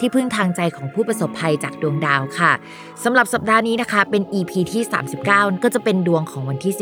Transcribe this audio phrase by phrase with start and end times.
[0.00, 2.52] ที่พึ่งทางใจของผู้ประสบภัยจากดวงดาวค่ะ
[3.04, 4.82] สำหรับสัปดาห์นี้นะคะเป็น EP ที่
[5.22, 6.74] 39 ก็จะเป็นดวงของวันที่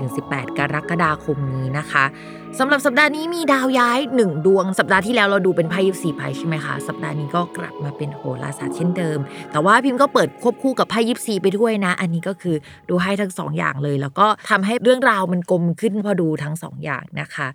[0.00, 2.04] 12-18 กรกฎาคมนี้นะคะ
[2.58, 9.18] สำหรับสัปดาห์นี้มีดาวย้ายหนึ่งดวง สัปดาห์ที่แล้วเราดูเป็นไพ่ยิปซีไพ่ใช่ไหมคะ สัปดาห์นี้ก็กลับมาเป็นโหราศาสตร์เช่นเดิม
[9.52, 12.56] แต่ว่าพิมพ์ก็เปิดควบคู่กับไพ่ยิปซีไปด้วยนะ อันนี้ก็คือ
[12.88, 17.48] ดูให้ทั้ง 2ออย่างเลย แล้วก็ทำให้เรื่องราวมันกลมขึ้นพอดูทั้ง2ออย่างนะคะ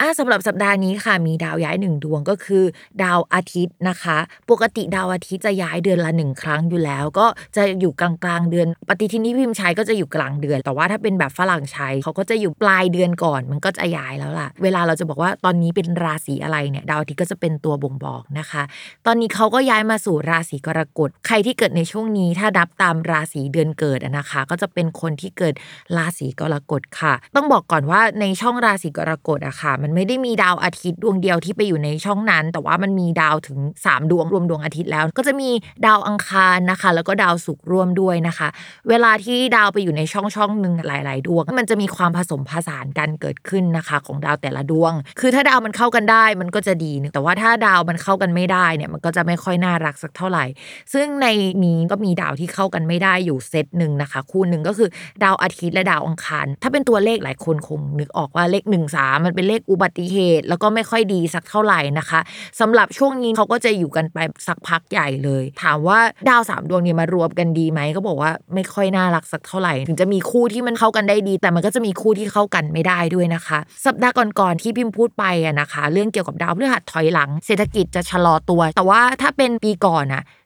[0.00, 2.64] อะสำหรับสัปดาห์นี้ค่ะมีดาวย้ายหนึ่งดวงก็คือ
[3.02, 4.18] ดาวอาทิตย์นะคะ
[4.48, 18.62] ปกติดาวอาทิตย์จะย้ายเดือนละหนึ่งครั้งอยู่แล้ว ก็จะอยู่กลางกลางเดือน ปฏิทินที่พิมพ์ใช้ก็จะอยู่กลางเดือน แต่ว่าถ้าเป็นแบบฝรั่งใช้เขาก็จะอยู่ปลายเดือนก่อน มันก็จะย้ายแล้วล่ะ เวลาเราจะบอกว่าตอนนี้เป็นราศีอะไรเนี่ยดาวอาทิตย์ก็จะเป็นตัวบ่งบอกนะคะ
[19.06, 25.54] ตอนนี้เขาก็ย้ายมาสู่ราศีกรกฎ ใครที่เกิดในช่วงนี้ถ้านับตามราศีเดือนเกิดนะคะ ก็จะเป็นคนที่เกิด
[25.96, 35.50] ราศีกรกฎค่ะ ต้องบอกก่อนว่าในช่องราศีกรกฎอะค่ะ มันไม่ได้มีดาวอาทิตย์ดวงเดียวที่ไปอยู่ในช่องนั้น แต่ว่ามันมีดาวถึง 3 ดวงรวมดวงอาทิตย์แล้ว ก็จะมี
[35.86, 38.48] ดาวอังคารนะคะ แล้วก็ดาวศุกร์ร่วมด้วยนะคะ
[38.88, 50.44] เวลาที่ดาวไปอยู่ในช่องช่องหนึ่งหลาย ๆ ดวง มันจะมีความผสมผสานกันเกิดขึ้นนะคะ ของดาวแต่ละดวง คือถ้าดาวมันเข้ากันได้มันก็จะดีแต่ว่าถ้าดาวมันเข้ากันไม่ได้เนี่ยมันก็จะไม่ค่อยน่ารักสักเท่าไหร่
[50.92, 51.26] ซึ่งใน
[51.64, 54.88] นี้ก็มีดาวที่เข้ากันไม่ได้อยู่เซตหนึ่งนะคะ คู่หนึ่งก็คือ
[55.24, 62.20] ดาวอาทิตย์และดาวอังคาร ถ้าเป็นตัวเลขหลายคนคงนึกออกว่าเลข1นสามันเป็นเลขอุบัติเหตุ แล้วก็ไม่ค่อยดีสักเท่าไหร่นะคะ
[62.60, 65.98] สำหรับช่วงนี้เขาก็จะอยู่กันไปสักพักใหญ่เลย ถามว่า
[66.28, 80.22] ดาวสามดวงนี้มารวมกันดีไหมก็บอกว่าไม่ค่อยน่ารักสักเท่าไหร่ ถึงจะมีคู่ที่มันเข้ากันได้ดี แต่มันก็จะมีคู่ที่เข้ากันไม่ได้ด้วยนะคะ สัปดาห์ก่อนๆที่พิมพ์พูดไปอะนะคะ เรื่องเกี่ยวกับดาวพฤหัสถอยหลัง เศรษฐกิจจะชะลอตัว แต่ว่าถ้าเป็นปีก่อนอะ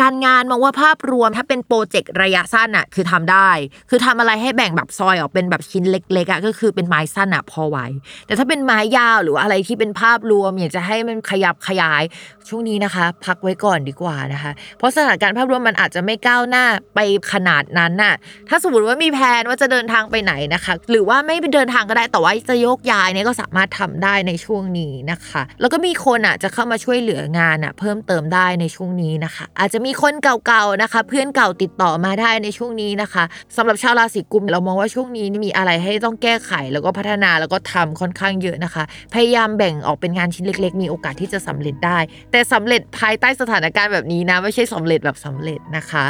[0.00, 3.50] การงานมองว่าภาพรวมถ้าเป็นโปรเจกต์ระยะสั้นอะคือทำได้
[3.90, 7.78] คือทำอะไรให้แบ่งแบบซอยออกเป็นแบบชิ้นเล็กๆอะก็คือเป็นไม้สั้นอะพอไหว
[8.26, 12.02] แต่ถ้าเป็นไม้ยาวหรืออะไรที่เป็นภาพรวมอยากจะให้มันขยับขยาย
[12.48, 16.64] ช่วงนี้นะคะ พักไว้ก่อนดีกว่านะคะ เพราะสถานการณ์ภาพรวมมันอาจจะไม่ก้าวหน้า
[16.94, 17.00] ไป
[17.32, 18.14] ขนาดนั้นน่ะ
[18.48, 33.24] ถ้าสมมติว่ามีแผนว่าจะเดินทางไปไหนนะคะ หรือว่าไม่ไปเดินทางก็ได้แต่ว่าจะโยกย้ายเนี่ยก็สามารถทำได้ในช่วงนี้นะคะ แล้วก็มีคนอะจะเข้ามาช่วยเหลืองานอะเพิ่มเติมได้ในช่วงนี้นะคะ อาจจะมีคนเก่าๆนะคะ เพื่อนเก่าติดต่อมาได้ในช่วงนี้นะคะ
[33.56, 38.84] สำหรับชาวราศีกุมเรามองว่าช่วงนี้มีอะไรให้ต้องแก้ไขแล้วก็พัฒนาแล้วก็ทำค่อนข้างเยอะนะคะ
[39.14, 41.98] พยายามแบ่งออกเป็นงานชิ้นเล็ก ๆ มีโอกาสที่จะสำเร็จได้
[42.30, 46.06] แต่สำเร็จภายใต้สถานการณ์แบบนี้นะไม่ใช่สำเร็จแบบสำเร็จนะคะ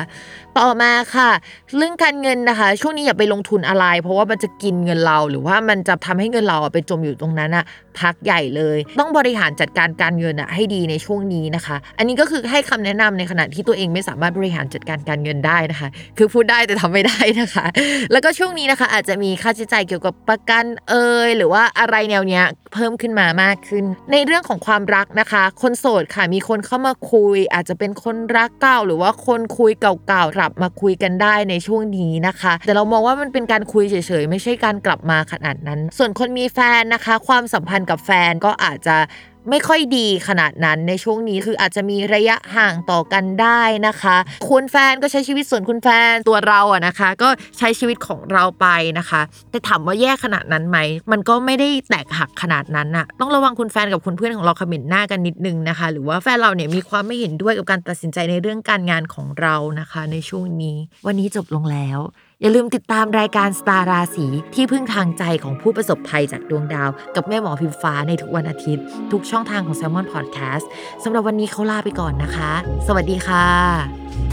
[0.59, 1.31] ต่อมาค่ะ
[1.77, 7.65] เรื่องการเงินนะคะ ช่วงนี้อย่าไปลงทุนอะไร เพราะว่ามันจะกินเงินเราหรือว่ามันจะทำให้เงินเราไปจมอยู่ตรงนั้นอะ
[8.01, 15.89] พักใหญ่เลย ต้องบริหารจัดการการเงินอะให้ดีในช่วงนี้นะคะ อันนี้ก็คือให้คำแนะนำในขณะที่ตัวเองไม่สามารถบริหารจัดการการเงินได้นะคะ
[16.19, 17.67] คือพูดได้แต่ทำไม่ได้นะคะ
[18.13, 22.45] แล้วก็ช่วงนี้นะคะ อาจจะมีค่าใช้จ่ายเกี่ยวกับประกันเอ่ยหรือว่าอะไรแนวเนี้ย
[22.75, 38.97] เพิ่มขึ้นมามากขึ้น ในเรื่องของความรักนะคะ คนโสดค่ะมีคนเข้ามาคุย อาจจะเป็นคนรักเก่า หรือว่าคนคุยเก่าๆกลับมาคุยกันได้ในช่วงนี้นะคะ แต่เรามองว่ามันเป็นการคุยเฉยๆ ไม่ใช่การกลับมาขนาดนั้น ส่วนคนมีแฟนนะคะ ความสัมพันธ์กับแฟนก็อาจจะ
[39.51, 44.17] ไม่ค่อยดีขนาดนั้นในช่วงนี้คืออาจจะมีระยะห่างต่อกันได้นะคะ
[44.49, 47.29] คุณแฟนก็ใช้ชีวิตส่วนคุณแฟนตัวเราอะนะคะ ก็
[47.59, 48.67] ใช้ชีวิตของเราไป
[48.99, 49.21] นะคะ
[49.51, 50.79] แต่ถามว่าแย่ขนาดนั้นไหม
[51.13, 60.77] มันก็ไม่ได้แตกหักขนาดนั้นอะต้องระวังคุณแฟนกับคุณเพื่อนของเราคอมเมนต์หน้ากันนิดนึงนะคะ หรือว่าแฟนเราเนี่ยมีความไม่เห็นด้วยกับการตัดสินใจในเรื่องการงานของเรานะคะ ในช่วงนี้
[61.07, 62.01] วันนี้จบลงแล้ว
[62.41, 70.65] อย่าลืมติดตามรายการสตาร์ราศีที่พึ่งทางใจของผู้ประสบภัยจากดวงดาว กับแม่หมอพิมฟ้าในทุกวันอาทิตย์ ทุกช่องทางของ s ซ l m o n Podcast
[71.05, 72.53] สำหรับวันนี้เขาลาไปก่อนนะคะ
[72.87, 74.24] สวัสดีค่ะ